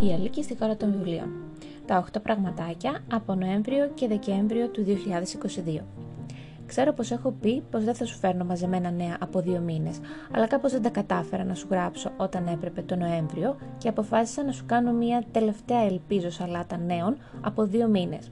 [0.00, 1.28] Η Αλίκη στη χώρα των βιβλίων.
[1.86, 5.80] Τα 8 πραγματάκια από Νοέμβριο και Δεκέμβριο του 2022.
[6.66, 9.98] Ξέρω πως έχω πει πως δεν θα σου φέρνω μαζεμένα νέα από δύο μήνες,
[10.32, 14.52] αλλά κάπως δεν τα κατάφερα να σου γράψω όταν έπρεπε το Νοέμβριο και αποφάσισα να
[14.52, 18.30] σου κάνω μια τελευταία ελπίζω σαλάτα νέων από δύο μήνες.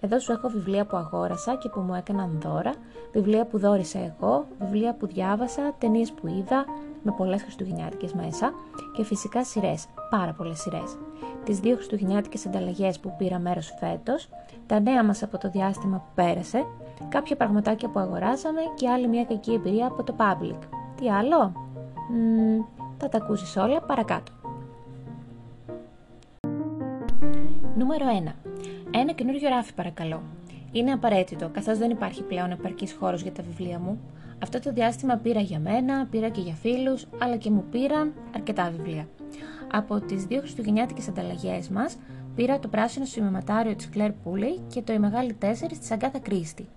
[0.00, 2.74] Εδώ σου έχω βιβλία που αγόρασα και που μου έκαναν δώρα,
[3.12, 6.64] βιβλία που δόρισα εγώ, βιβλία που διάβασα, ταινίες που είδα,
[7.04, 8.52] με πολλές χριστουγεννιάτικες μέσα
[8.96, 10.96] και φυσικά σειρές, πάρα πολλές σειρές.
[11.44, 14.28] Τις δύο χριστουγεννιάτικες ανταλλαγές που πήρα μέρος φέτος,
[14.66, 16.66] τα νέα μας από το διάστημα που πέρασε,
[17.08, 20.58] κάποια πραγματάκια που αγοράσαμε και άλλη μια κακή εμπειρία από το public.
[21.00, 21.52] Τι άλλο;
[22.10, 22.60] Μ,
[22.98, 24.32] θα τα ακούσεις όλα παρακάτω.
[27.76, 28.32] Νούμερο 1.
[28.90, 30.22] Ένα καινούριο ράφι παρακαλώ.
[30.72, 34.00] Είναι απαραίτητο, καθώς δεν υπάρχει πλέον επαρκής χώρος για τα βιβλία μου.
[34.44, 38.70] Αυτό το διάστημα πήρα για μένα, πήρα και για φίλους, αλλά και μου πήραν αρκετά
[38.76, 39.08] βιβλία.
[39.72, 41.96] Από τις δύο χριστουγεννιάτικες ανταλλαγές μας,
[42.34, 46.68] πήρα το πράσινο σημειωματάριο της Claire Pooley και το Η Μεγάλη Τέσσερις της Αγκάθα Κρίστη.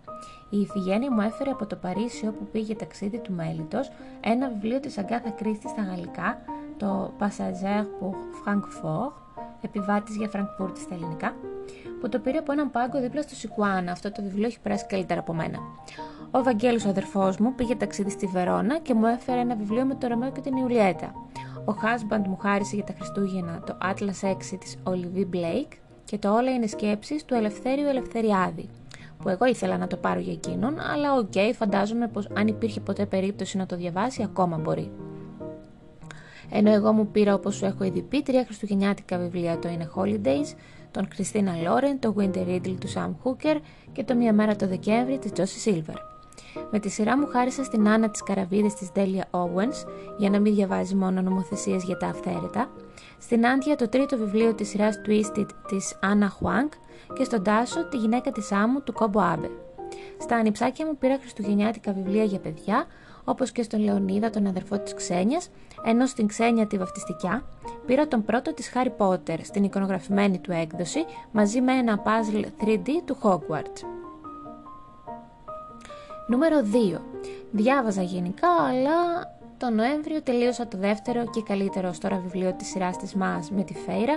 [0.49, 3.79] Η Ιφηγένεια μου έφερε από το Παρίσι όπου πήγε ταξίδι του μέλητο
[4.19, 6.41] ένα βιβλίο της Αγκάθα Κρίστη στα γαλλικά,
[6.77, 9.11] το Passager pour Francfort,
[9.61, 11.35] επιβάτης για Φραγκφούρτη στα ελληνικά,
[12.01, 13.91] που το πήρε από έναν πάγκο δίπλα στο Σικουάνα.
[13.91, 15.59] Αυτό το βιβλίο έχει περάσει καλύτερα από μένα.
[16.31, 19.95] Ο Βαγγέλης, ο αδερφός μου, πήγε ταξίδι στη Βερόνα και μου έφερε ένα βιβλίο με
[19.95, 21.11] το Ρωμαίο και την Ιουλιέτα.
[21.65, 26.33] Ο husband μου χάρισε για τα Χριστούγεννα το Atlas 6 της Olivie Blake και το
[26.33, 28.69] Όλα είναι σκέψεις του Ελευθέριου Ελευθεριάδη,
[29.21, 32.79] που εγώ ήθελα να το πάρω για εκείνον, αλλά OK, okay, φαντάζομαι πως αν υπήρχε
[32.79, 34.91] ποτέ περίπτωση να το διαβάσει, ακόμα μπορεί.
[36.49, 40.01] Ενώ εγώ μου πήρα, όπως σου έχω ήδη πει, τρία χριστουγεννιάτικα βιβλία, το In a
[40.01, 40.55] Holidaze,
[40.91, 43.57] των Christina Lauren, το Winter Riddle του Sam Hooker
[43.91, 46.16] και το Μία Μέρα το Δεκέμβρη της Josie Silver.
[46.71, 50.55] Με τη σειρά μου χάρισα στην Άννα της Καραβίδης της Delia Owens για να μην
[50.55, 52.69] διαβάζει μόνο νομοθεσίες για τα αυθαίρετα,
[53.19, 56.69] στην Άντια το τρίτο βιβλίο της σειράς Twisted της Anna Huang
[57.13, 59.49] και στον Τάσο τη γυναίκα της Άμμου του Κόμπο Άμπε.
[60.17, 62.85] Στα ανιψάκια μου πήρα χριστουγεννιάτικα βιβλία για παιδιά,
[63.23, 65.49] όπως και στον Λεωνίδα, τον αδερφό της Ξένιας,
[65.83, 67.43] ενώ στην Ξένια τη βαφτιστικιά
[67.85, 72.87] πήρα τον πρώτο της Harry Potter στην εικονογραφημένη του έκδοση μαζί με ένα puzzle 3D
[73.05, 73.96] του Hogwarts.
[76.27, 76.57] Νούμερο
[76.95, 76.99] 2.
[77.51, 82.97] Διάβαζα γενικά, αλλά το Νοέμβριο τελείωσα το δεύτερο και καλύτερο ως τώρα βιβλίο της σειράς
[82.97, 84.13] της ΜΑΣ με τη Φέιρα,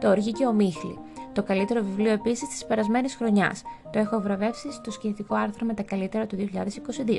[0.00, 0.98] το Οργή και ο Μίχλη.
[1.32, 3.62] Το καλύτερο βιβλίο επίσης της περασμένης χρονιάς.
[3.92, 7.18] Το έχω βραβεύσει στο σχετικό άρθρο με τα καλύτερα του 2022.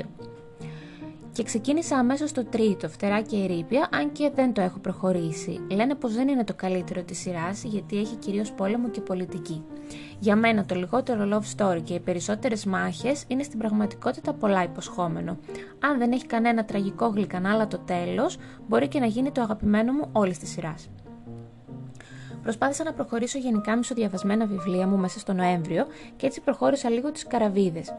[1.34, 5.60] Και ξεκίνησα αμέσως το τρίτο, φτερά και ερήπια, αν και δεν το έχω προχωρήσει.
[5.70, 9.64] Λένε πως δεν είναι το καλύτερο της σειράς, γιατί έχει κυρίως πόλεμο και πολιτική.
[10.18, 15.38] Για μένα το λιγότερο love story και οι περισσότερες μάχες είναι στην πραγματικότητα πολλά υποσχόμενο.
[15.78, 18.36] Αν δεν έχει κανένα τραγικό γλυκανάλα το τέλος,
[18.68, 20.88] μπορεί και να γίνει το αγαπημένο μου όλης της σειράς.
[22.44, 27.26] Προσπάθησα να προχωρήσω γενικά μισοδιαβασμένα βιβλία μου μέσα στο Νοέμβριο και έτσι προχώρησα λίγο τις
[27.26, 27.94] καραβίδες.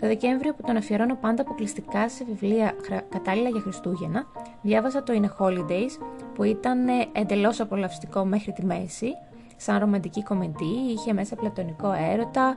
[0.00, 2.74] Το Δεκέμβριο που τον αφιερώνω πάντα αποκλειστικά σε βιβλία
[3.08, 4.26] κατάλληλα για Χριστούγεννα,
[4.62, 5.90] διάβασα το In Holidays
[6.34, 9.08] που ήταν ε, εντελώς απολαυστικό μέχρι τη μέση,
[9.56, 12.56] σαν ρομαντική κομμεντή, είχε μέσα πλατωνικό έρωτα,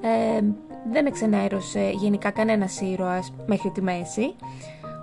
[0.00, 0.40] ε,
[0.90, 4.34] δεν με ξενέρωσε γενικά κανένας ήρωας μέχρι τη μέση,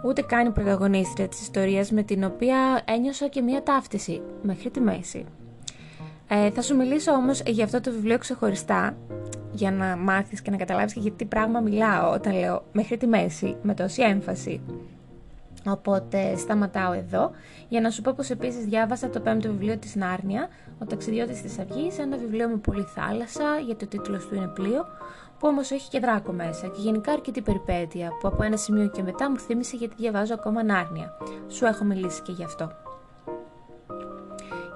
[0.05, 4.79] ούτε καν η πρωταγωνίστρια της ιστορίας με την οποία ένιωσα και μία ταύτιση μέχρι τη
[4.79, 5.25] μέση.
[6.27, 8.97] Ε, θα σου μιλήσω όμως για αυτό το βιβλίο ξεχωριστά
[9.51, 13.07] για να μάθεις και να καταλάβεις και για τι πράγμα μιλάω όταν λέω μέχρι τη
[13.07, 14.61] μέση με τόση έμφαση.
[15.65, 17.31] Οπότε σταματάω εδώ
[17.67, 20.47] για να σου πω πως επίσης διάβασα το πέμπτο βιβλίο της Νάρνια,
[20.79, 24.85] «Ο ταξιδιώτης της Αυγής», ένα βιβλίο με πολύ θάλασσα, γιατί ο τίτλος του είναι πλοίο,
[25.39, 29.03] που όμως έχει και δράκο μέσα και γενικά αρκετή περιπέτεια, που από ένα σημείο και
[29.03, 31.17] μετά μου θύμισε γιατί διαβάζω ακόμα Νάρνια.
[31.47, 32.86] Σου έχω μιλήσει και γι' αυτό.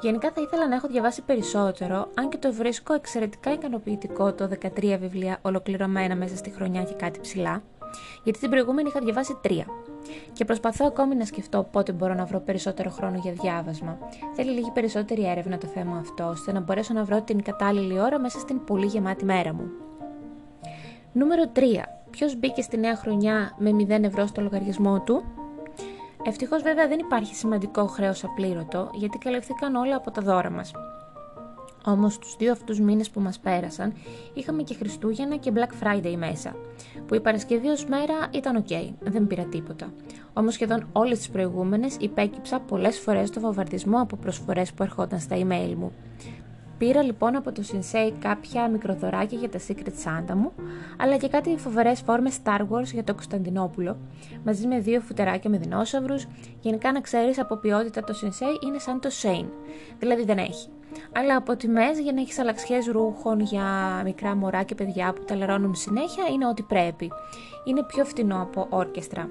[0.01, 4.97] Γενικά θα ήθελα να έχω διαβάσει περισσότερο, αν και το βρίσκω εξαιρετικά ικανοποιητικό το 13
[4.99, 7.63] βιβλία ολοκληρωμένα μέσα στη χρονιά και κάτι ψηλά,
[8.23, 9.65] γιατί την προηγούμενη είχα διαβάσει τρία.
[10.33, 13.97] Και προσπαθώ ακόμη να σκεφτώ πότε μπορώ να βρω περισσότερο χρόνο για διάβασμα.
[14.35, 18.19] Θέλει λίγη περισσότερη έρευνα το θέμα αυτό, ώστε να μπορέσω να βρω την κατάλληλη ώρα
[18.19, 19.71] μέσα στην πολύ γεμάτη μέρα μου.
[21.13, 21.59] Νούμερο 3.
[22.09, 25.23] Ποιος μπήκε στη νέα χρονιά με 0 ευρώ στο λογαριασμό του,
[26.23, 30.71] Ευτυχώς βέβαια δεν υπάρχει σημαντικό χρέος απλήρωτο, γιατί καλυφθήκαν όλα από τα δώρα μας.
[31.85, 33.93] Όμως τους δύο αυτούς μήνες που μας πέρασαν,
[34.33, 36.55] είχαμε και Χριστούγεννα και Black Friday μέσα,
[37.07, 39.93] που η Παρασκευή ω μέρα ήταν ok, δεν πήρα τίποτα.
[40.33, 45.35] Όμως σχεδόν όλες τις προηγούμενες υπέκυψα πολλές φορές το βομβαρδισμό από προσφορές που ερχόταν στα
[45.35, 45.91] email μου.
[46.81, 50.51] Πήρα λοιπόν από το Sensei κάποια μικροδωράκια για τα Secret Santa μου,
[50.97, 53.97] αλλά και κάτι φοβερές φόρμες Star Wars για το Κωνσταντινόπουλο,
[54.45, 56.27] μαζί με δύο φουτεράκια με δεινόσαυρους.
[56.61, 59.47] Γενικά να ξέρεις από ποιότητα το Sensei είναι σαν το Shane,
[59.99, 60.69] δηλαδή δεν έχει.
[61.15, 65.35] Αλλά από τιμές για να έχεις αλλαξιές ρούχων για μικρά μωρά και παιδιά που τα
[65.35, 67.11] λερώνουν συνέχεια είναι ό,τι πρέπει.
[67.65, 69.29] Είναι πιο φτηνό από όρκεστρα.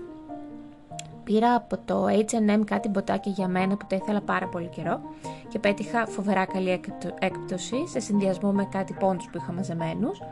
[1.32, 5.00] Πήρα από το H&M κάτι μποτάκια για μένα που τα ήθελα πάρα πολύ καιρό
[5.49, 6.81] και πέτυχα φοβερά καλή
[7.19, 10.23] έκπτωση σε συνδυασμό με κάτι πόντους που είχα μαζεμένους.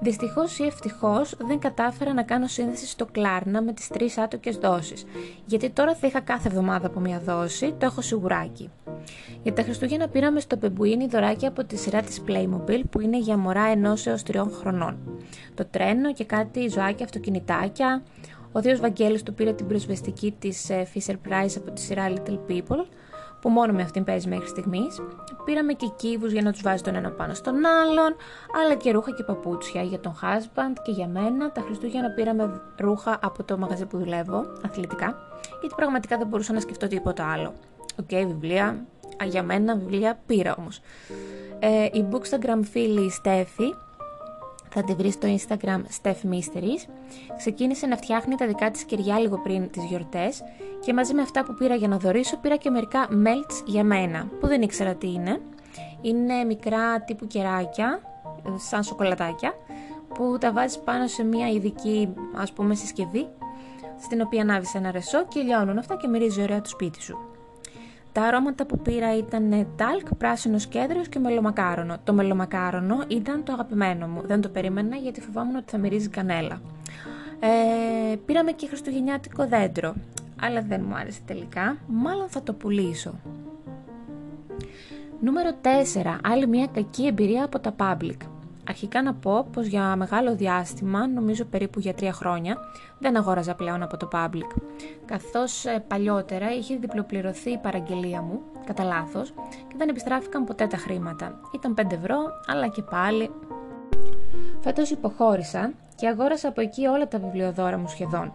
[0.00, 5.04] Δυστυχώς ή ευτυχώς δεν κατάφερα να κάνω σύνδεση στο κλάρνα με τις τρεις άτοκες δόσεις,
[5.46, 8.70] γιατί τώρα θα είχα κάθε εβδομάδα από μία δόση, το έχω σιγουράκι.
[9.42, 13.36] Για τα Χριστούγεννα πήραμε στο Πεμπουίνι δωράκια από τη σειρά της Playmobil που είναι για
[13.36, 14.98] μωρά ενός έως τριών χρονών.
[15.54, 18.02] Το τρένο και κάτι ζωάκια αυτοκινητάκια,
[18.56, 22.38] ο Δίος Βαγγέλης του πήρε την προσβεστική της ε, Fisher Price από τη σειρά Little
[22.48, 22.84] People,
[23.40, 25.00] που μόνο με αυτήν παίζει μέχρι στιγμής.
[25.44, 28.16] Πήραμε και κύβους για να τους βάζει τον ένα πάνω στον άλλον,
[28.62, 31.52] αλλά και ρούχα και παπούτσια για τον husband και για μένα.
[31.52, 35.18] Τα Χριστούγεννα πήραμε ρούχα από το μαγαζί που δουλεύω, αθλητικά,
[35.60, 37.52] γιατί πραγματικά δεν μπορούσα να σκεφτώ τίποτα άλλο.
[38.00, 38.84] OK, okay, βιβλία,
[39.24, 40.80] για μένα βιβλία πήρα όμως.
[41.58, 43.74] Ε, η Bookstagram φίλη η Στέφη
[44.78, 46.88] θα τη βρεις στο Instagram Steph Mysteries.
[47.36, 50.42] Ξεκίνησε να φτιάχνει τα δικά της κεριά λίγο πριν τις γιορτές
[50.80, 54.28] και μαζί με αυτά που πήρα για να δωρήσω πήρα και μερικά melts για μένα
[54.40, 55.40] που δεν ήξερα τι είναι.
[56.00, 58.00] Είναι μικρά τύπου κεράκια,
[58.56, 59.54] σαν σοκολατάκια,
[60.14, 63.28] που τα βάζεις πάνω σε μια ειδική ας πούμε συσκευή
[64.00, 67.35] στην οποία ανάβεις ένα ρεσό και λιώνουν αυτά και μυρίζει ωραία το σπίτι σου.
[68.16, 71.96] Τα αρώματα που πήρα ήταν τάλκ, πράσινο κέντρο και μελομακάρονο.
[72.04, 74.22] Το μελομακάρονο ήταν το αγαπημένο μου.
[74.26, 76.60] Δεν το περίμενα γιατί φοβάμουν ότι θα μυρίζει κανέλα.
[77.40, 79.94] Ε, πήραμε και χριστουγεννιάτικο δέντρο,
[80.40, 81.76] αλλά δεν μου άρεσε τελικά.
[81.86, 83.14] Μάλλον θα το πουλήσω.
[85.20, 86.18] Νούμερο 4.
[86.22, 88.16] Άλλη μια κακή εμπειρία από τα public.
[88.68, 92.56] Αρχικά να πω πως για μεγάλο διάστημα, νομίζω περίπου για τρία χρόνια,
[92.98, 94.60] δεν αγόραζα πλέον από το public.
[95.04, 100.76] Καθώς ε, παλιότερα είχε διπλοπληρωθεί η παραγγελία μου, κατά λάθος, και δεν επιστράφηκαν ποτέ τα
[100.76, 101.40] χρήματα.
[101.54, 102.16] Ήταν 5 ευρώ,
[102.46, 103.30] αλλά και πάλι.
[104.60, 108.32] Φέτος υποχώρησα και αγόρασα από εκεί όλα τα βιβλιοδώρα μου σχεδόν.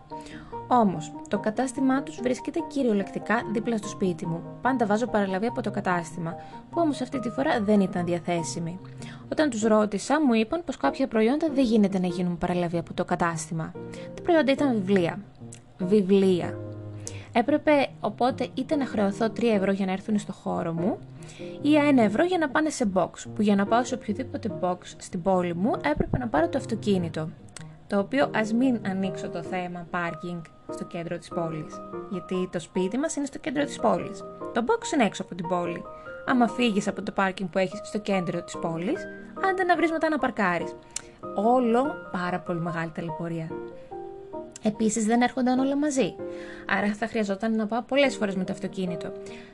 [0.68, 4.42] Όμως, το κατάστημά τους βρίσκεται κυριολεκτικά δίπλα στο σπίτι μου.
[4.62, 6.36] Πάντα βάζω παραλαβή από το κατάστημα,
[6.70, 8.80] που όμως αυτή τη φορά δεν ήταν διαθέσιμη.
[9.32, 13.06] Όταν τους ρώτησα, μου είπαν πως κάποια προϊόντα δεν γίνεται να γίνουν παραλαβή από το
[13.06, 13.72] κατάστημα.
[14.16, 15.20] Τα προϊόντα ήταν βιβλία.
[15.78, 16.58] Βιβλία.
[17.34, 20.98] Έπρεπε οπότε είτε να χρεωθώ 3 ευρώ για να έρθουν στο χώρο μου
[21.62, 24.78] ή 1 ευρώ για να πάνε σε box, που για να πάω σε οποιοδήποτε box
[24.98, 27.30] στην πόλη μου έπρεπε να πάρω το αυτοκίνητο.
[27.88, 30.42] Το οποίο ας μην ανοίξω το θέμα parking
[30.74, 31.82] στο κέντρο της πόλης,
[32.12, 34.20] γιατί το σπίτι μας είναι στο κέντρο της πόλης.
[34.54, 35.84] Το box είναι έξω από την πόλη.
[36.26, 39.06] Άμα φύγεις από το πάρκινγκ που έχεις στο κέντρο της πόλης,
[39.50, 40.76] άντε να βρεις μετά να παρκάρεις.
[41.36, 43.48] Όλο πάρα πολύ μεγάλη ταλαιπωρία.
[44.64, 46.16] Επίσης δεν έρχονταν όλα μαζί.
[46.78, 49.12] Άρα θα χρειαζόταν να πάω πολλές φορές με το αυτοκίνητο.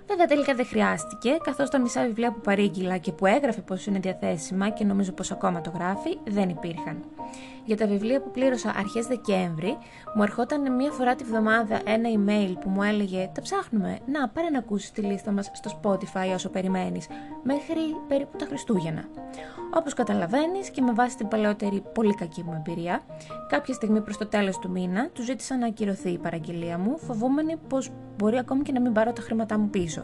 [0.07, 3.99] Βέβαια τελικά δεν χρειάστηκε, καθώς τα μισά βιβλία που παρήγγειλα και που έγραφε πως είναι
[3.99, 7.03] διαθέσιμα και νομίζω πως ακόμα το γράφει, δεν υπήρχαν.
[7.65, 9.77] Για τα βιβλία που πλήρωσα αρχές Δεκέμβρη,
[10.15, 13.99] μου ερχόταν μία φορά τη βδομάδα ένα email που μου έλεγε Τα ψάχνουμε.
[14.05, 17.07] Να, πάρε να ακούσεις τη λίστα μας στο Spotify όσο περιμένεις,
[17.43, 19.03] μέχρι περίπου τα Χριστούγεννα.
[19.73, 23.01] Όπως καταλαβαίνεις και με βάση την παλαιότερη πολύ κακή μου εμπειρία,
[23.49, 27.55] κάποια στιγμή προς το τέλος του μήνα του ζήτησα να ακυρωθεί η παραγγελία μου, φοβούμενη
[27.67, 30.03] πως μπορεί ακόμη και να μην πάρω τα χρήματά μου πίσω.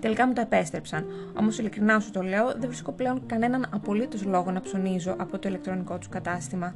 [0.00, 1.06] Τελικά μου τα επέστρεψαν.
[1.38, 5.48] Όμως, ειλικρινά σου το λέω, δεν βρίσκω πλέον κανέναν απολύτως λόγο να ψωνίζω από το
[5.48, 6.74] ηλεκτρονικό τους κατάστημα.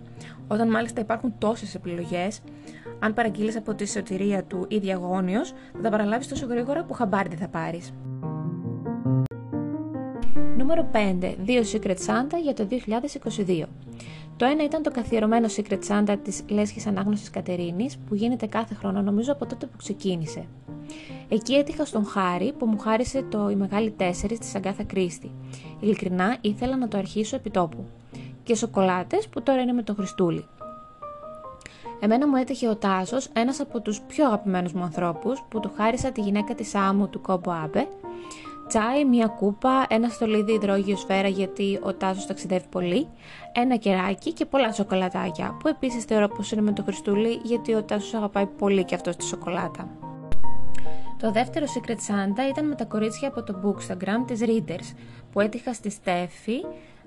[0.48, 2.40] Όταν μάλιστα υπάρχουν τόσες επιλογές,
[2.98, 7.36] αν παραγγείλεις από τη σωτηρία του ή διαγώνιος, θα τα παραλάβεις τόσο γρήγορα που χαμπάρι
[7.36, 7.92] θα πάρεις.
[10.56, 11.36] Νούμερο 5.
[11.40, 13.68] Δύο Secret Santa για το 2022.
[14.38, 19.02] Το ένα ήταν το καθιερωμένο Secret Santa της Λέσχης Ανάγνωσης Κατερίνης που γίνεται κάθε χρόνο
[19.02, 20.46] νομίζω από τότε που ξεκίνησε.
[21.28, 25.30] Εκεί έτυχα στον Χάρη που μου χάρισε το «Η Μεγάλη Τέσσερις» της Αγκάθα Κρίστη.
[25.80, 27.84] Ειλικρινά ήθελα να το αρχίσω επί τόπου.
[28.42, 30.44] Και σοκολάτες που τώρα είναι με το Χριστούλη.
[32.00, 36.12] Εμένα μου έτυχε ο Τάσος, ένας από τους πιο αγαπημένους μου ανθρώπους που του χάρισα
[36.12, 37.88] τη γυναίκα της άμμου του Κόμπο Άμπε
[38.68, 43.08] τσάι, μια κούπα, ένα στολίδι υδρόγειο σφαίρα γιατί ο Τάσος ταξιδεύει πολύ,
[43.52, 47.82] ένα κεράκι και πολλά σοκολατάκια που επίσης θεωρώ πως είναι με το Χριστούλη γιατί ο
[47.82, 49.88] Τάσος αγαπάει πολύ και αυτός τη σοκολάτα.
[51.18, 54.96] Το δεύτερο Secret Santa ήταν με τα κορίτσια από το Bookstagram της Readers
[55.32, 56.60] που έτυχα στη Στέφη,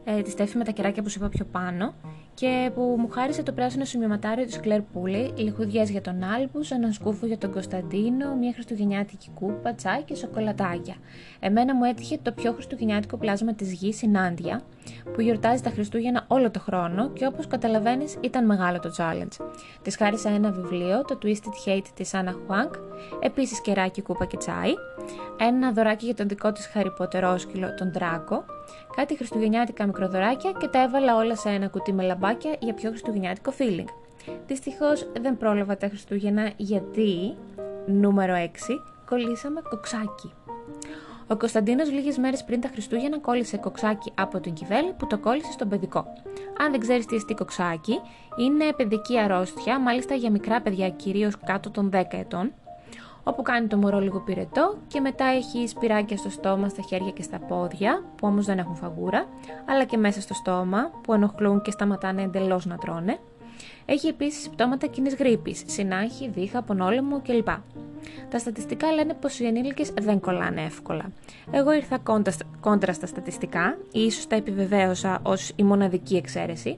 [0.04, 1.94] ε, τη Στέφη με τα κεράκια που σου είπα πιο πάνω
[2.42, 6.92] και που μου χάρισε το πράσινο σημειωματάριο της Κλέρ Πούλη, λιχουδιές για τον Άλμπους, έναν
[6.92, 10.96] σκούφο για τον Κωνσταντίνο, μια χριστουγεννιάτικη κούπα, τσάι και σοκολατάκια.
[11.40, 14.62] Εμένα μου έτυχε το πιο χριστουγεννιάτικο πλάσμα της γης, η Νάντια,
[15.14, 19.46] που γιορτάζει τα Χριστούγεννα όλο το χρόνο και όπως καταλαβαίνεις ήταν μεγάλο το challenge.
[19.82, 22.72] Της χάρισα ένα βιβλίο, το Twisted Hate της Anna Huang,
[23.20, 24.74] επίσης κεράκι, κούπα και τσάι,
[25.40, 28.46] ένα δωράκι για τον δικό της χαριποτερόσκυλο, τον Δράκο,
[28.96, 33.54] κάτι χριστουγεννιάτικα μικροδωράκια και τα έβαλα όλα σε ένα κουτί με λαμπάκια για πιο χριστουγεννιάτικο
[33.58, 33.86] feeling.
[34.48, 37.36] Δυστυχώς δεν πρόλαβα τα Χριστούγεννα γιατί,
[37.86, 38.48] νούμερο 6,
[39.10, 40.34] κολλήσαμε κοξάκι.
[41.28, 45.52] Ο Κωνσταντίνος λίγες μέρες πριν τα Χριστούγεννα κόλλησε κοξάκι από τον Κιβέλη που το κόλλησε
[45.52, 46.06] στον παιδικό.
[46.58, 48.00] Αν δεν ξέρεις τι εστί κοξάκι,
[48.38, 52.54] είναι παιδική αρρώστια, μάλιστα για μικρά παιδιά, κυρίως κάτω των 10 ετών,
[53.24, 57.22] όπου κάνει το μωρό λίγο πυρετό και μετά έχει σπυράκια στο στόμα, στα χέρια και
[57.22, 59.26] στα πόδια, που όμως δεν έχουν φαγούρα,
[59.66, 63.20] αλλά και μέσα στο στόμα, που ενοχλούν και σταματάνε εντελώς να τρώνε.
[63.86, 67.48] Έχει επίσης πτώματα κοινής γρήπης, συνάχη, δίχα, πονόλεμο κλπ.
[68.30, 71.12] Τα στατιστικά λένε πως οι ενήλικες δεν κολλάνε εύκολα.
[71.52, 72.00] Εγώ ήρθα
[72.60, 76.78] κόντρα στα στατιστικά, ή ίσως τα επιβεβαίωσα ως η μοναδική εξαίρεση,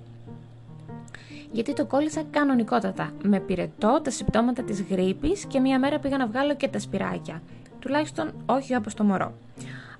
[1.54, 6.28] γιατί το κόλλησα κανονικότατα, με πυρετό, τα συμπτώματα της γρήπης και μία μέρα πήγα να
[6.28, 7.42] βγάλω και τα σπυράκια.
[7.80, 9.34] Τουλάχιστον όχι όπως το μωρό.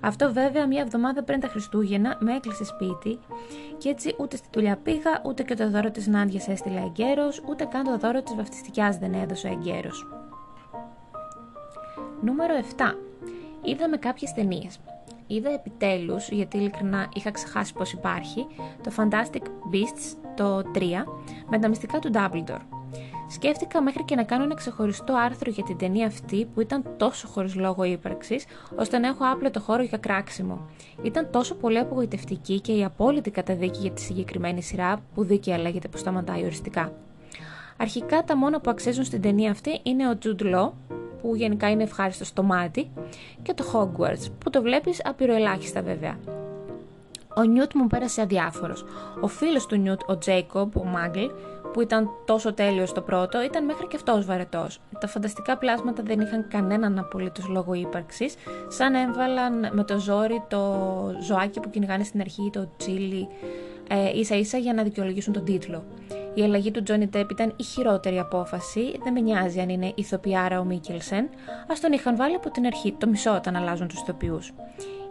[0.00, 3.18] Αυτό βέβαια μία εβδομάδα πριν τα Χριστούγεννα με έκλεισε σπίτι
[3.78, 7.64] και έτσι ούτε στη δουλειά πήγα, ούτε και το δώρο της Νάντιας έστειλα εγκαίρος, ούτε
[7.64, 10.06] καν το δώρο της βαφτιστικιάς δεν έδωσε εγκαίρος.
[12.20, 12.96] Νούμερο 7.
[13.62, 14.78] Είδαμε κάποιες ταινίες.
[15.26, 18.46] Είδα επιτέλους, γιατί ειλικρινά είχα ξεχάσει πως υπάρχει,
[18.82, 19.42] το Fantastic
[19.72, 20.80] Beasts το 3
[21.48, 22.60] με τα μυστικά του Dumbledore.
[23.28, 27.28] Σκέφτηκα μέχρι και να κάνω ένα ξεχωριστό άρθρο για την ταινία αυτή που ήταν τόσο
[27.28, 28.44] χωρίς λόγο ύπαρξης,
[28.76, 30.60] ώστε να έχω άπλετο χώρο για κράξιμο.
[31.02, 35.88] Ήταν τόσο πολύ απογοητευτική και η απόλυτη καταδίκη για τη συγκεκριμένη σειρά, που δίκαια λέγεται
[35.88, 36.92] που σταματάει οριστικά.
[37.76, 40.70] Αρχικά τα μόνα που αξίζουν στην ταινία αυτή είναι ο Jude Law,
[41.22, 42.90] που γενικά είναι ευχάριστος στο μάτι,
[43.42, 46.18] και το Hogwarts, που το βλέπεις απειροελάχιστα βέβαια.
[47.36, 48.84] Ο Νιούτ μου πέρασε αδιάφορος.
[49.20, 51.24] Ο φίλος του Νιούτ, ο Τζέικομπ, ο Μάγκλ,
[51.72, 54.80] που ήταν τόσο τέλειος στο πρώτο, ήταν μέχρι και αυτός βαρετός.
[55.00, 58.34] Τα φανταστικά πλάσματα δεν είχαν κανέναν απολύτως λόγο ύπαρξης,
[58.68, 60.60] σαν έβαλαν με το ζόρι το
[61.22, 63.28] ζωάκι που κυνηγάνε στην αρχή, το τσίλι,
[63.88, 65.84] ε, ίσα ίσα για να δικαιολογήσουν τον τίτλο.
[66.34, 68.98] Η αλλαγή του Τζόνι Τέπ ήταν η χειρότερη απόφαση.
[69.02, 71.24] Δεν με νοιάζει αν είναι ηθοποιάρα ο Μίκελσεν.
[71.24, 74.52] Α τον είχαν βάλει από την αρχή, το μισό όταν αλλάζουν τους ηθοποιούς.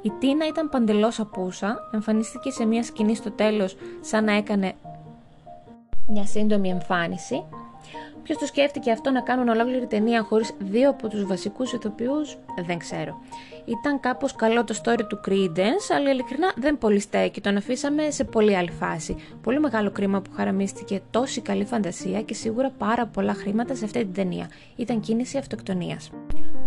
[0.03, 4.73] Η Τίνα ήταν παντελώς απούσα, εμφανίστηκε σε μια σκηνή στο τέλος σαν να έκανε
[6.07, 7.43] μια σύντομη εμφάνιση.
[8.23, 12.77] Ποιος το σκέφτηκε αυτό να κάνουν ολόκληρη ταινία χωρίς δύο από τους βασικούς ηθοποιούς, δεν
[12.77, 13.21] ξέρω.
[13.65, 17.41] Ήταν κάπως καλό το story του Credence, αλλά ειλικρινά δεν πολύ στέκει.
[17.41, 19.15] Τον αφήσαμε σε πολύ άλλη φάση.
[19.41, 23.99] Πολύ μεγάλο κρίμα που χαραμίστηκε τόση καλή φαντασία και σίγουρα πάρα πολλά χρήματα σε αυτή
[23.99, 24.49] την ταινία.
[24.75, 26.09] Ήταν κίνηση αυτοκτονίας.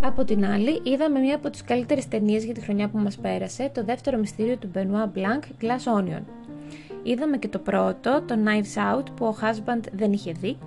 [0.05, 3.71] Από την άλλη, είδαμε μία από τις καλύτερες ταινίες για τη χρονιά που μας πέρασε,
[3.75, 6.23] το δεύτερο μυστήριο του Benoit Blanc, Glass Onion.
[7.03, 10.59] Είδαμε και το πρώτο, το Knives Out, που ο husband δεν είχε δει,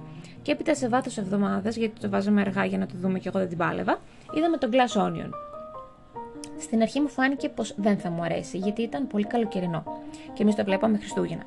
[0.49, 3.39] και έπειτα σε βάθος εβδομάδας, γιατί το βάζαμε αργά για να το δούμε και εγώ
[3.39, 3.99] δεν την πάλευα,
[4.33, 5.29] είδαμε το Glass Onion.
[6.59, 9.83] Στην αρχή μου φάνηκε πως δεν θα μου αρέσει, γιατί ήταν πολύ καλοκαιρινό
[10.33, 11.43] και εμείς το βλέπαμε Χριστούγεννα.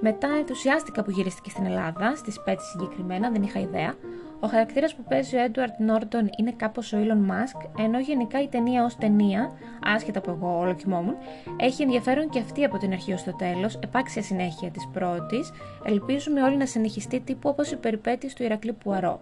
[0.00, 3.94] Μετά ενθουσιάστηκα που γυρίστηκε στην Ελλάδα, στις Πέτσε συγκεκριμένα, δεν είχα ιδέα.
[4.40, 8.48] Ο χαρακτήρας που παίζει ο Edward Norton είναι κάπως ο Elon Musk, ενώ γενικά η
[8.48, 9.50] ταινία ως ταινία,
[9.84, 11.14] άσχετα που εγώ όλο κοιμόμουν,
[11.56, 15.50] έχει ενδιαφέρον και αυτή από την αρχή ως το τέλος, επάξια συνέχεια της πρώτης.
[15.84, 19.20] Ελπίζουμε όλοι να συνεχιστεί τύπου όπως η περιπέτεια του Ηρακλή Πουαρό.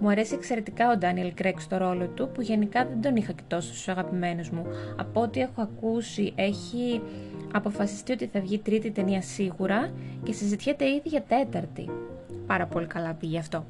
[0.00, 3.42] Μου αρέσει εξαιρετικά ο Ντάνιελ Κρέκ στο ρόλο του, που γενικά δεν τον είχα και
[3.48, 4.66] τόσο στους αγαπημένους μου.
[4.96, 7.02] Από ό,τι έχω ακούσει, έχει
[7.52, 9.90] αποφασιστεί ότι θα βγει τρίτη ταινία σίγουρα
[10.22, 11.90] και συζητιέται ήδη για τέταρτη.
[12.46, 13.64] Πάρα πολύ καλά πήγε αυτό.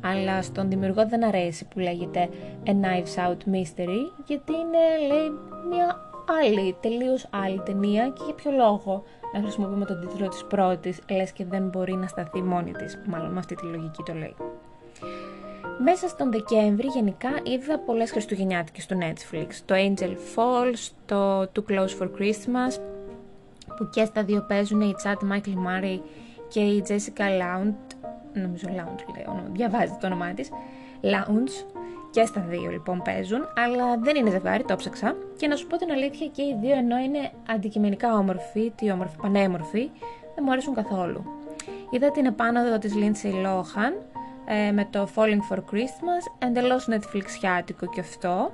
[0.00, 2.28] Αλλά στον δημιουργό δεν αρέσει που λέγεται
[2.66, 5.30] A Knives Out Mystery, γιατί είναι, λέει,
[5.68, 6.10] μια
[6.44, 9.02] άλλη, τελείως άλλη ταινία και για ποιο λόγο
[9.32, 13.32] να χρησιμοποιούμε τον τίτλο της πρώτης, λες και δεν μπορεί να σταθεί μόνη της, μάλλον
[13.32, 14.34] με αυτή τη λογική το λέει.
[15.82, 19.46] Μέσα στον Δεκέμβρη γενικά είδα πολλές χριστουγεννιάτικες στο Netflix.
[19.64, 22.80] Το Angel Falls, το Too Close for Christmas,
[23.76, 26.00] που και στα δύο παίζουν η Chad Michael Murray
[26.48, 27.89] και η Jessica Lounge,
[28.34, 30.48] νομίζω Lounge λέει, διαβάζετε το όνομά της,
[31.02, 35.16] Lounge, και στα δύο λοιπόν παίζουν, αλλά δεν είναι ζευγάρι, το ψάξα.
[35.36, 39.16] Και να σου πω την αλήθεια και οι δύο ενώ είναι αντικειμενικά όμορφοι, τι όμορφοι,
[39.16, 39.90] πανέμορφοι,
[40.34, 41.24] δεν μου αρέσουν καθόλου.
[41.90, 43.92] Είδα την επάνωδο της Lindsay Lohan,
[44.46, 47.24] ε, με το Falling for Christmas, εντελώς Netflix
[47.94, 48.52] και αυτό,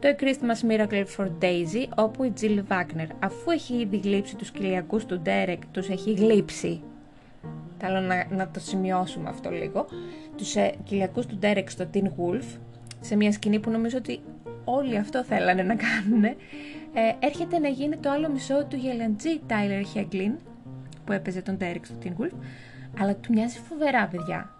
[0.00, 4.50] το A Christmas Miracle for Daisy, όπου η Jill Wagner, αφού έχει ήδη γλύψει τους
[4.50, 6.82] κοιλιακούς του Derek, τους έχει γλύψει.
[7.78, 9.86] Θέλω να, να το σημειώσουμε αυτό λίγο,
[10.36, 12.58] τους ε, κοιλιακούς του Derek στο Teen Wolf,
[13.00, 14.20] σε μια σκηνή που νομίζω ότι
[14.64, 16.36] όλοι αυτό θέλανε να κάνουν, ε,
[17.18, 20.32] έρχεται να γίνει το άλλο μισό του Γελαντζή Τάιλερ Χέγκλιν,
[21.04, 22.32] που έπαιζε τον Derek στο Teen Wolf,
[23.00, 24.52] αλλά του μοιάζει φοβερά παιδιά.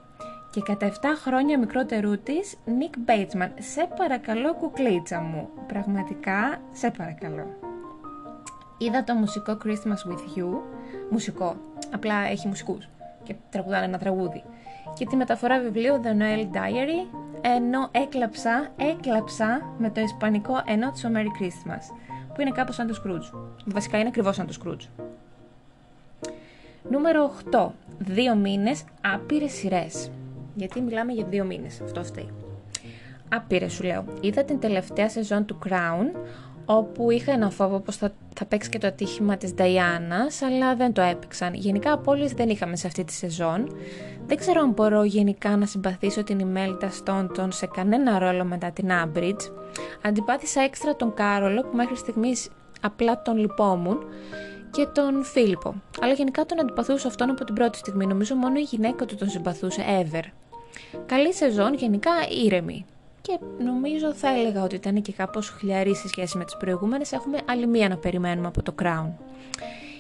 [0.51, 0.93] Και κατά 7
[1.25, 3.49] χρόνια μικρότερού της, Nick Bateman.
[3.59, 5.49] Σε παρακαλώ, κουκλίτσα μου.
[5.67, 7.47] Πραγματικά, σε παρακαλώ.
[8.79, 10.61] Είδα το μουσικό Christmas with You.
[11.11, 11.57] Μουσικό.
[11.93, 12.89] Απλά έχει μουσικούς
[13.29, 14.43] και τραγουδάνε ένα τραγούδι.
[14.95, 21.09] Και τη μεταφορά βιβλίου The Noel Diary, ενώ έκλαψα, έκλαψα με το ισπανικό ενώ το
[21.15, 21.95] Merry Christmas,
[22.35, 23.39] που είναι κάπως σαν το Scrooge.
[23.65, 25.07] Βασικά είναι ακριβώς σαν το Scrooge.
[26.91, 27.69] Νούμερο 8.
[27.99, 30.11] Δύο μήνες, άπειρες σειρές.
[30.55, 32.29] Γιατί μιλάμε για δύο μήνες, αυτό φταίει.
[33.29, 34.05] Άπειρες σου λέω.
[34.21, 36.19] Είδα την τελευταία σεζόν του Crown,
[36.71, 40.93] όπου είχα ένα φόβο πως θα, θα παίξει και το ατύχημα της Νταϊάνας, αλλά δεν
[40.93, 41.55] το έπαιξαν.
[41.55, 43.77] Γενικά απόλυες δεν είχαμε σε αυτή τη σεζόν.
[44.27, 48.93] Δεν ξέρω αν μπορώ γενικά να συμπαθήσω την Ιμέλτα Στόντον σε κανένα ρόλο μετά την
[48.93, 49.45] Άμπριτζ.
[50.03, 52.49] Αντιπάθησα έξτρα τον Κάρολο που μέχρι στιγμής
[52.81, 53.99] απλά τον λυπόμουν
[54.71, 55.75] και τον Φίλιππο.
[56.01, 58.07] Αλλά γενικά τον αντιπαθούσα αυτόν από την πρώτη στιγμή.
[58.07, 60.25] Νομίζω μόνο η γυναίκα του τον συμπαθούσε ever.
[61.07, 62.11] Καλή σεζόν, γενικά
[62.45, 62.85] ήρεμη
[63.29, 67.13] και νομίζω θα έλεγα ότι ήταν και κάπως χλιαρή σε σχέση με τις προηγούμενες.
[67.13, 69.13] Έχουμε άλλη μία να περιμένουμε από το Crown.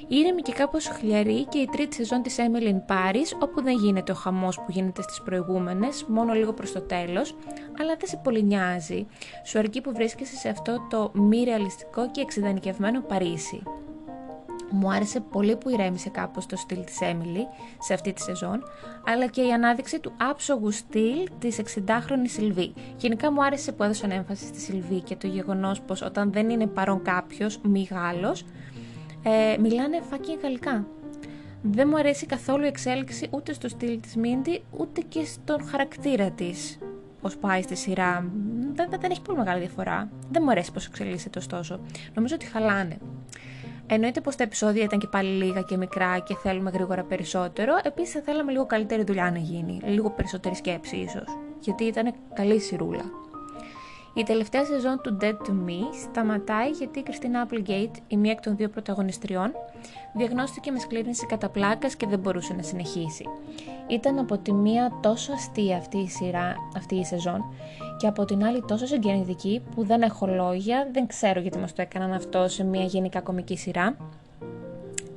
[0.08, 4.12] Ήρεμη και κάπως χλιαρή και η τρίτη σεζόν της Emily in Paris, όπου δεν γίνεται
[4.12, 7.36] ο χαμός που γίνεται στις προηγούμενες, μόνο λίγο προς το τέλος,
[7.80, 9.06] αλλά δεν σε πολύ νοιάζει.
[9.44, 13.62] Σου αρκεί που βρίσκεσαι σε αυτό το μη ρεαλιστικό και εξειδανικευμένο Παρίσι.
[14.70, 17.46] Μου άρεσε πολύ που ηρέμησε κάπως το στυλ της Έμιλι
[17.78, 18.62] σε αυτή τη σεζόν,
[19.06, 22.72] αλλά και η ανάδειξη του άψογου στυλ της 60χρονης Σιλβή.
[22.96, 26.66] Γενικά μου άρεσε που έδωσαν έμφαση στη Σιλβή και το γεγονός πως όταν δεν είναι
[26.66, 28.44] παρόν κάποιος, μη Γάλλος,
[29.22, 30.86] ε, μιλάνε fucking γαλλικά.
[31.62, 36.30] Δεν μου αρέσει καθόλου η εξέλιξη ούτε στο στυλ της Μίντι, ούτε και στον χαρακτήρα
[36.30, 36.78] της.
[37.20, 38.30] Πώς πάει στη σειρά,
[38.72, 40.10] δεν, δεν έχει πολύ μεγάλη διαφορά.
[40.30, 41.80] Δεν μου αρέσει πώς εξελίσσεται ωστόσο.
[42.14, 42.98] Νομίζω ότι χαλάνε.
[43.90, 47.72] Εννοείται πως τα επεισόδια ήταν και πάλι λίγα και μικρά και θέλουμε γρήγορα περισσότερο.
[47.82, 49.80] Επίσης θα θέλαμε λίγο καλύτερη δουλειά να γίνει.
[49.84, 51.24] Λίγο περισσότερη σκέψη ίσως.
[51.60, 53.04] Γιατί ήταν καλή σιρούλα.
[54.14, 58.40] Η τελευταία σεζόν του Dead to Me σταματάει γιατί η Κριστίνα Applegate, η μία εκ
[58.40, 59.52] των δύο πρωταγωνιστριών,
[60.14, 63.24] διαγνώστηκε με σκλήρινση κατά πλάκας και δεν μπορούσε να συνεχίσει.
[63.86, 67.44] Ήταν από τη μία τόσο αστεία αυτή η σειρά, αυτή η σεζόν,
[67.98, 71.82] και από την άλλη τόσο συγκινητική που δεν έχω λόγια, δεν ξέρω γιατί μας το
[71.82, 73.96] έκαναν αυτό σε μια γενικά κομική σειρά.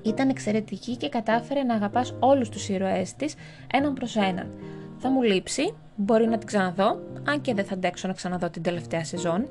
[0.01, 3.35] Ήταν εξαιρετική και κατάφερε να αγαπάς όλους τους ήρωές της
[3.73, 4.51] έναν προς έναν.
[4.97, 8.61] Θα μου λείψει, μπορεί να την ξαναδώ, αν και δεν θα αντέξω να ξαναδώ την
[8.61, 9.47] τελευταία σεζόν.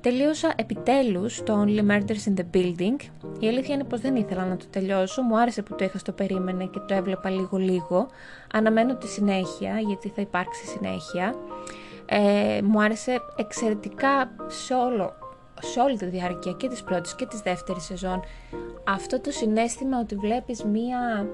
[0.00, 2.96] Τελείωσα επιτέλους το Only Murders in the Building.
[3.38, 6.12] Η αλήθεια είναι πως δεν ήθελα να το τελειώσω, μου άρεσε που το είχα στο
[6.12, 8.06] περίμενε και το έβλεπα λίγο λίγο.
[8.52, 11.34] Αναμένω τη συνέχεια, γιατί θα υπάρξει συνέχεια.
[12.06, 15.12] Ε, μου άρεσε εξαιρετικά σε, όλο,
[15.60, 18.22] σε όλη τη διάρκεια και της πρώτης και της δεύτερης σεζόν
[18.84, 21.28] αυτό το συνέστημα ότι βλέπεις μία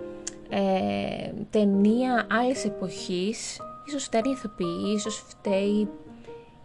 [0.49, 5.89] ε, ταινία άλλης εποχής ίσως φταίει η ηθοποιή, ίσως φταίει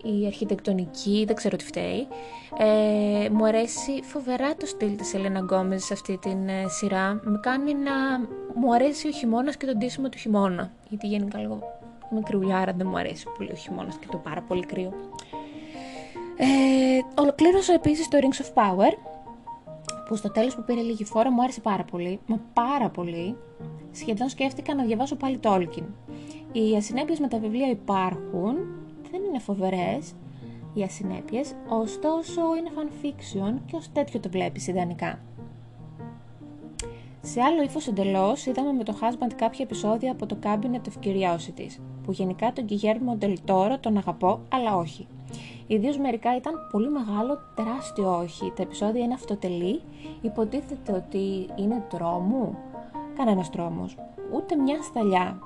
[0.04, 2.08] η αρχιτεκτονική, δεν ξέρω τι φταίει.
[2.58, 7.20] Ε, μου αρέσει φοβερά το στυλ της Ελένα Γκόμες σε αυτή την ε, σειρά.
[7.24, 8.20] Με κάνει να
[8.56, 10.72] μου αρέσει ο χειμώνας και το ντύσιμο του χειμώνα.
[10.89, 11.60] Γιατί γενικά λίγο
[12.12, 14.94] Είμαι κρυουλιάρα, δεν μου αρέσει πολύ ο χειμώνα και το πάρα πολύ κρύο.
[16.38, 18.98] Ε, ολοκλήρωσα επίσης το Rings of Power,
[20.08, 22.20] που στο τέλος που πήρε λίγη φόρα μου άρεσε πάρα πολύ.
[22.28, 23.38] Μα πάρα πολύ.
[23.91, 25.86] Σχεδόν σκέφτηκα να διαβάσω πάλι το Tolkien.
[26.52, 28.56] Οι ασυνέπειες με τα βιβλία υπάρχουν,
[29.12, 30.13] δεν είναι φοβερές
[30.74, 35.20] οι ασυνέπειες, ωστόσο είναι fan fiction και ως τέτοιο το βλέπεις ιδανικά.
[37.22, 41.80] Σε άλλο ύφος εντελώς, είδαμε με το husband κάποια επεισόδια από το Cabinet of Curiosities,
[42.06, 45.08] που γενικά τον Guillermo del Toro τον αγαπώ, αλλά όχι.
[45.68, 48.54] Ιδίως μερικά ήταν πολύ μεγάλο, τεράστιο όχι.
[48.56, 49.82] Τα επεισόδια είναι αυτοτελή,
[50.22, 52.58] υποτίθεται ότι είναι τρόμου.
[53.18, 53.98] Κανένας τρόμος.
[54.34, 55.39] Ούτε μια σταλιά.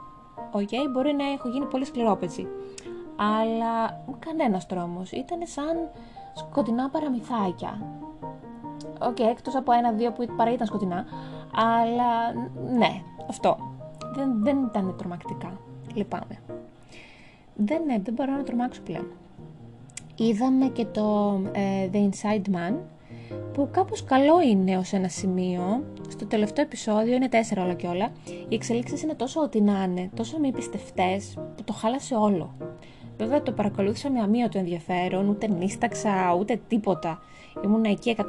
[0.52, 2.48] OK, okay, μπορεί να έχω γίνει πολύ σκληρόπετσι.
[3.16, 5.12] Αλλά κανένας τρόμος.
[5.12, 5.90] Ήταν σαν
[6.34, 7.82] σκοτεινά παραμυθάκια.
[9.02, 11.06] OK, okay, εκτός από ένα-δύο που παραήταν σκοτεινά.
[11.56, 12.34] Αλλά
[12.78, 13.58] ναι, αυτό.
[14.16, 15.52] Δεν, δεν ήταν τρομακτικά.
[16.00, 16.40] Λυπάμαι.
[17.56, 19.08] Δεν, ναι, δεν μπορώ να τρομάξω πλέον.
[20.16, 22.76] Είδαμε και το ε, The Inside Man,
[23.54, 25.84] που κάπως καλό είναι ως ένα σημείο.
[26.10, 28.12] Στο τελευταίο επεισόδιο είναι τέσσερα όλα και όλα.
[28.48, 32.54] Οι εξελίξεις είναι τόσο ό,τι να είναι, τόσο μη πιστευτές, που το χάλασε όλο.
[33.18, 37.22] Βέβαια το παρακολούθησα με αμύωτο ενδιαφέρον, ούτε νίσταξα, ούτε τίποτα.
[37.64, 38.28] Ήμουν εκεί 100%.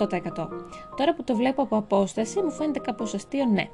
[0.97, 3.69] Τώρα που το βλέπω από απόσταση μου φαίνεται κάπως αστείο, ναι.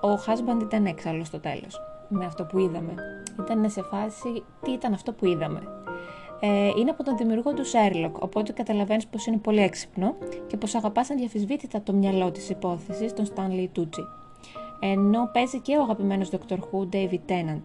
[0.00, 2.94] ο husband ήταν έξαλλος στο τέλος με αυτό που είδαμε.
[3.40, 5.60] Ήταν σε φάση τι ήταν αυτό που είδαμε.
[6.40, 10.14] Ε, είναι από τον δημιουργό του Sherlock, οπότε καταλαβαίνεις πως είναι πολύ έξυπνο
[10.46, 14.04] και πως αγαπάς αδιαφυσβήτητα το μυαλό της υπόθεσης, τον Stanley Tucci.
[14.80, 16.54] Ενώ παίζει και ο αγαπημένος Dr.
[16.56, 17.62] Who, David Tennant.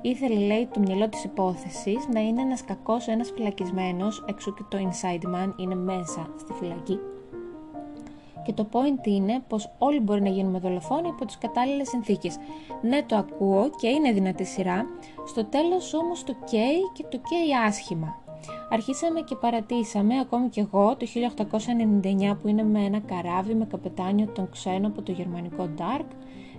[0.00, 4.78] Ήθελε, λέει, το μυαλό της υπόθεσης να είναι ένας κακός, ένας φυλακισμένος, εξού και το
[4.78, 6.98] Inside Man είναι μέσα στη φυλακή.
[8.46, 12.36] Και το point είναι πως όλοι μπορεί να γίνουμε δολοφόνοι υπό τις κατάλληλες συνθήκες.
[12.82, 14.86] Ναι, το ακούω και είναι δυνατή σειρά,
[15.26, 18.24] στο τέλος όμως το καίει και το καίει άσχημα.
[18.70, 24.26] Αρχίσαμε και παρατήσαμε, ακόμη και εγώ, το 1899 που είναι με ένα καράβι με καπετάνιο
[24.26, 26.06] τον ξένο από το γερμανικό Dark,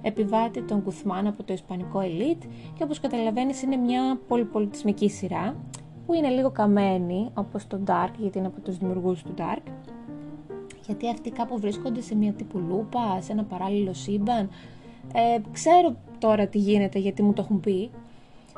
[0.02, 5.56] επιβάτη τον Κουθμάν από το ισπανικό Elite και όπως καταλαβαίνεις είναι μια πολυπολιτισμική σειρά
[6.06, 9.72] που είναι λίγο καμένη όπως το Dark γιατί είναι από τους δημιουργούς του Dark
[10.88, 14.50] γιατί αυτοί κάπου βρίσκονται σε μια τύπου λούπα, σε ένα παράλληλο σύμπαν.
[15.14, 17.92] Ε, ξέρω τώρα τι γίνεται γιατί μου το έχουν πει,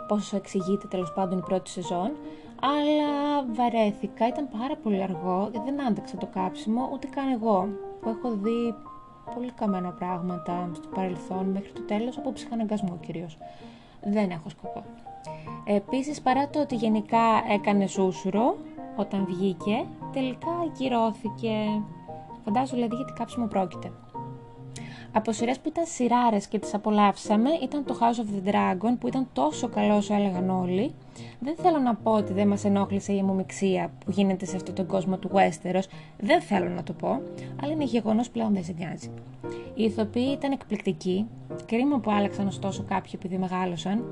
[0.08, 2.12] πόσο εξηγείται τέλος πάντων η πρώτη σεζόν,
[2.62, 7.70] αλλά βαρέθηκα, ήταν πάρα πολύ αργό, δεν άντεξα το κάψιμο, ούτε καν εγώ,
[8.02, 8.76] που έχω δει
[9.36, 13.38] πολύ καμένα πράγματα στο παρελθόν μέχρι το τέλος, από ψυχαναγκασμό κυρίως.
[14.04, 14.84] Δεν έχω σκοπό.
[15.65, 18.58] Επίσης, παρά το ότι γενικά έκανε σούσουρο
[18.96, 21.82] όταν βγήκε, τελικά ακυρώθηκε.
[22.54, 23.92] Φαντάζομαι δηλαδή γιατί κάψιμο πρόκειται.
[25.12, 29.08] Από σειρές που ήταν σειράρες και τις απολαύσαμε ήταν το House of the Dragon που
[29.08, 30.94] ήταν τόσο καλό όσο έλεγαν όλοι.
[31.40, 34.86] Δεν θέλω να πω ότι δεν μας ενόχλησε η αιμομηξία που γίνεται σε αυτόν τον
[34.86, 35.84] κόσμο του Westeros.
[36.20, 37.22] Δεν θέλω να το πω,
[37.64, 39.12] αλλά είναι γεγονός πλέον δεν σε νοιάζει.
[39.76, 41.28] Οι ηθοποιοί ήταν εκπληκτικοί.
[41.66, 44.04] Κρίμα που άλλαξαν ωστόσο κάποιοι επειδή μεγάλωσαν.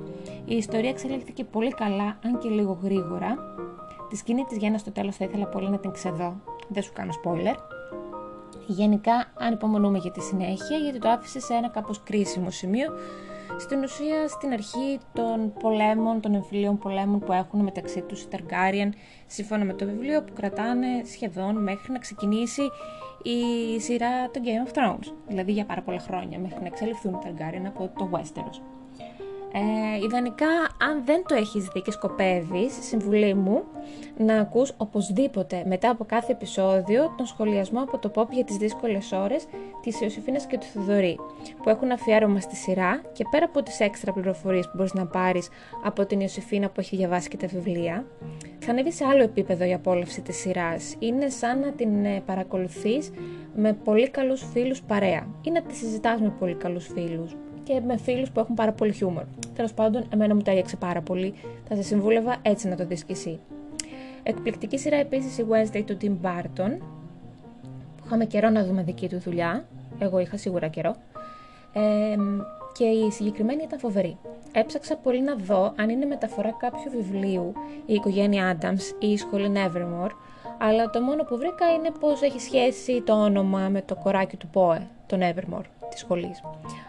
[0.45, 3.38] Η ιστορία εξελίχθηκε πολύ καλά, αν και λίγο γρήγορα.
[4.10, 6.36] Τη σκηνή της Γέννα στο τέλος θα ήθελα πολύ να την ξεδώ.
[6.67, 7.76] Δεν σου κάνω spoiler.
[8.67, 12.91] Γενικά ανυπομονούμε για τη συνέχεια γιατί το άφησε σε ένα κάπως κρίσιμο σημείο
[13.58, 18.89] στην ουσία στην αρχή των πολέμων, των εμφυλίων πολέμων που έχουν μεταξύ τους οι Targaryen
[19.27, 22.62] σύμφωνα με το βιβλίο που κρατάνε σχεδόν μέχρι να ξεκινήσει
[23.23, 27.17] η σειρά των Game of Thrones δηλαδή για πάρα πολλά χρόνια μέχρι να εξελιχθούν οι
[27.23, 28.76] Targaryen από το Westeros.
[29.51, 30.47] Ε, ιδανικά,
[30.89, 33.63] αν δεν το έχεις δει και σκοπεύεις, συμβουλή μου,
[34.17, 39.12] να ακούς οπωσδήποτε μετά από κάθε επεισόδιο τον σχολιασμό από το pop για τις δύσκολες
[39.12, 39.45] ώρες
[39.81, 41.19] της Ιωσήφινας και του Θοδωρή,
[41.63, 45.49] που έχουν αφιέρωμα στη σειρά και πέρα από τις έξτρα πληροφορίες που μπορείς να πάρεις
[45.83, 48.05] από την Ιωσήφινα που έχει διαβάσει και τα βιβλία,
[48.60, 50.95] θα ανέβει σε άλλο επίπεδο η απόλαυση της σειράς.
[50.99, 53.12] Είναι σαν να την ε, παρακολουθείς
[53.55, 57.36] με πολύ καλούς φίλους παρέα ή να τη συζητάς με πολύ καλούς φίλους
[57.67, 59.23] και με φίλους που έχουν πάρα πολύ χιούμορ.
[59.56, 61.34] Τέλος πάντων, εμένα μου τάγιαξε πάρα πολύ.
[61.67, 63.39] Θα σε συμβούλευα έτσι να το δεις κι εσύ.
[64.23, 66.77] Εκπληκτική σειρά επίσης η Wednesday του Tim Burton,
[67.97, 69.65] που είχαμε καιρό να δούμε δική του δουλειά.
[69.99, 70.95] Εγώ είχα σίγουρα καιρό.
[71.73, 72.15] Ε,
[72.77, 74.17] και η συγκεκριμένη ήταν φοβερή.
[74.51, 77.53] Έψαξα πολύ να δω αν είναι μεταφορά κάποιου βιβλίου
[77.86, 80.12] η οικογένεια Adams ή η σχολή Nevermore,
[80.58, 84.47] αλλά το μόνο που βρήκα είναι πως έχει σχέση το όνομα με το κοράκι του
[84.47, 86.41] Πόε, τον Nevermore της σχολής.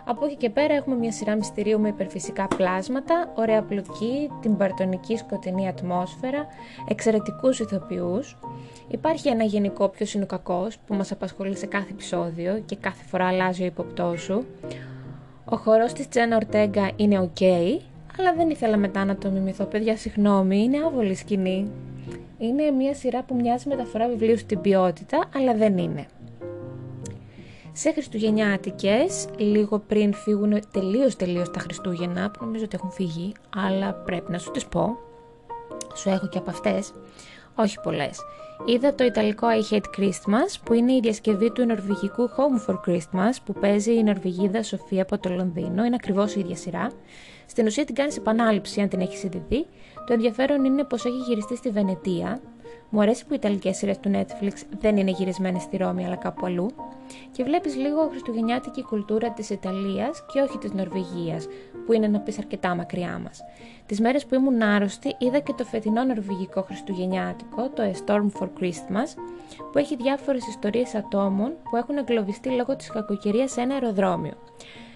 [0.05, 5.17] Από εκεί και πέρα έχουμε μια σειρά μυστηρίου με υπερφυσικά πλάσματα, ωραία πλοκή, την παρτονική
[5.17, 6.47] σκοτεινή ατμόσφαιρα,
[6.89, 8.37] εξαιρετικούς ηθοποιούς.
[8.89, 13.05] Υπάρχει ένα γενικό ποιος είναι ο κακός που μας απασχολεί σε κάθε επεισόδιο και κάθε
[13.05, 14.47] φορά αλλάζει ο υποπτός σου.
[15.45, 17.43] Ο χορός της Τζένα Ορτέγκα είναι ok,
[18.19, 19.65] αλλά δεν ήθελα μετά να το μιμηθώ.
[19.65, 21.71] Παιδιά, συγγνώμη, είναι άβολη σκηνή.
[22.39, 26.07] Είναι μια σειρά που μοιάζει μεταφορά βιβλίου στην ποιότητα, αλλά δεν είναι
[27.81, 33.95] σε Χριστουγεννιάτικες, λίγο πριν φύγουν τελείως τελείως τα Χριστούγεννα, που νομίζω ότι έχουν φύγει, αλλά
[33.95, 34.97] πρέπει να σου τις πω,
[35.95, 36.93] σου έχω και από αυτές,
[37.55, 38.21] όχι πολλές.
[38.65, 43.33] Είδα το ιταλικό I Hate Christmas, που είναι η διασκευή του νορβηγικού Home for Christmas,
[43.45, 46.91] που παίζει η Νορβηγίδα Σοφία από το Λονδίνο, είναι ακριβώς η ίδια σειρά.
[47.47, 49.67] Στην ουσία την κάνεις επανάληψη αν την έχεις ήδη δει.
[50.07, 52.41] Το ενδιαφέρον είναι πως έχει γυριστεί στη Βενετία,
[52.91, 56.47] μου αρέσει που οι Ιταλικές σειρές του Netflix δεν είναι γυρισμένες στη Ρώμη αλλά κάπου
[56.47, 56.71] αλλού
[57.31, 61.47] και βλέπεις λίγο χριστουγεννιάτικη κουλτούρα της Ιταλίας και όχι της Νορβηγίας,
[61.87, 63.41] που είναι να πεις αρκετά μακριά μας.
[63.87, 68.49] Τις μέρες που ήμουν άρρωστη, είδα και το φετινό νορβηγικό χριστουγεννιάτικο, το A Storm for
[68.61, 69.15] Christmas,
[69.73, 74.35] που έχει διάφορες ιστορίες ατόμων που έχουν εγκλωβιστεί λόγω της κακοκαιρίας σε ένα αεροδρόμιο.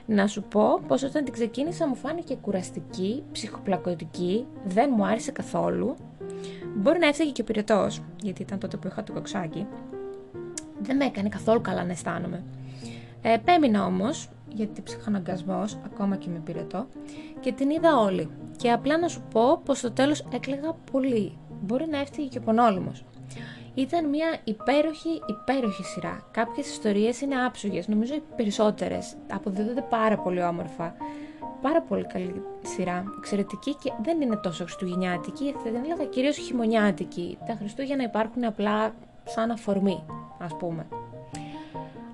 [0.06, 5.96] Να σου πω πως όταν την ξεκίνησα μου φάνηκε κουραστική, ψυχοπλακωτική, δεν μου άρεσε καθόλου
[6.74, 9.66] Μπορεί να έφταιγε και ο πυρετός, γιατί ήταν τότε που είχα το κοξάκι.
[10.82, 12.44] Δεν με έκανε καθόλου καλά να αισθάνομαι.
[13.22, 16.86] Ε, επέμεινα όμως, γιατί ψυχαναγκασμός, ακόμα και με πυρετό,
[17.40, 18.30] και την είδα όλη.
[18.56, 21.36] Και απλά να σου πω πως στο τέλος έκλαιγα πολύ.
[21.60, 23.04] Μπορεί να έφταιγε και ο πονόλυμος.
[23.74, 26.26] Ήταν μια υπέροχη, υπέροχη σειρά.
[26.30, 29.16] Κάποιες ιστορίες είναι άψογες, νομίζω οι περισσότερες.
[29.32, 30.94] Αποδίδονται πάρα πολύ όμορφα.
[31.62, 37.38] Πάρα πολύ καλή σειρά, εξαιρετική και δεν είναι τόσο χριστουγεννιάτικη, θα την έλεγα κυρίως χειμωνιάτικη.
[37.46, 40.04] Τα Χριστούγεννα υπάρχουν απλά σαν αφορμή,
[40.38, 40.86] ας πούμε.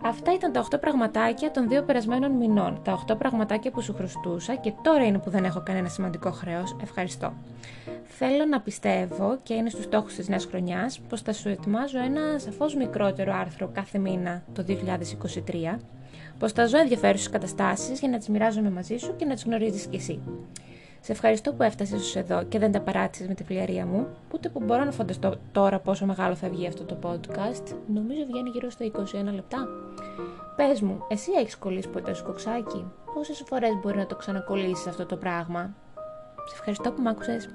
[0.08, 2.80] Αυτά ήταν τα 8 πραγματάκια των δύο περασμένων μηνών.
[2.84, 6.76] Τα 8 πραγματάκια που σου χρωστούσα και τώρα είναι που δεν έχω κανένα σημαντικό χρέος.
[6.82, 7.32] Ευχαριστώ.
[8.04, 12.38] Θέλω να πιστεύω και είναι στους στόχους της νέας χρονιάς πως θα σου ετοιμάζω ένα
[12.38, 15.78] σαφώς μικρότερο άρθρο κάθε μήνα το 2023.
[16.38, 19.86] Πως θα ζω ενδιαφέρουσες καταστάσεις για να τις μοιράζομαι μαζί σου και να τις γνωρίζεις
[19.86, 20.20] κι εσύ.
[21.00, 24.48] Σε ευχαριστώ που έφτασες ως εδώ και δεν τα παράτησες με τη φλιαρία μου, ούτε
[24.48, 27.74] που μπορώ να φανταστώ τώρα πόσο μεγάλο θα βγει αυτό το podcast.
[27.94, 29.68] Νομίζω βγαίνει γύρω στα 21 λεπτά.
[30.56, 32.84] Πες μου, εσύ έχεις κολλήσει ποτέ σου κοξάκι.
[33.14, 35.74] Πόσες φορές μπορεί να το ξανακολλήσεις αυτό το πράγμα;
[36.48, 37.48] Σε ευχαριστώ που μ' άκουσες.